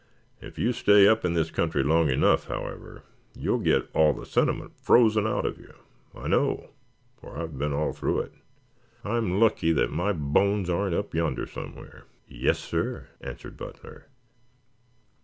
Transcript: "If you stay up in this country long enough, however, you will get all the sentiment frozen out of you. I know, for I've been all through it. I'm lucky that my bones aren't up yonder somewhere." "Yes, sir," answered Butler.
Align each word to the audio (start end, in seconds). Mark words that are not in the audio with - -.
"If 0.41 0.57
you 0.57 0.73
stay 0.73 1.07
up 1.07 1.23
in 1.23 1.33
this 1.35 1.51
country 1.51 1.83
long 1.83 2.09
enough, 2.09 2.47
however, 2.47 3.03
you 3.35 3.51
will 3.51 3.59
get 3.59 3.87
all 3.93 4.13
the 4.13 4.25
sentiment 4.25 4.71
frozen 4.75 5.27
out 5.27 5.45
of 5.45 5.59
you. 5.59 5.75
I 6.15 6.27
know, 6.27 6.71
for 7.19 7.37
I've 7.37 7.59
been 7.59 7.71
all 7.71 7.93
through 7.93 8.21
it. 8.21 8.31
I'm 9.03 9.39
lucky 9.39 9.71
that 9.73 9.91
my 9.91 10.11
bones 10.11 10.71
aren't 10.71 10.95
up 10.95 11.13
yonder 11.13 11.45
somewhere." 11.45 12.05
"Yes, 12.27 12.57
sir," 12.57 13.09
answered 13.23 13.57
Butler. 13.57 14.07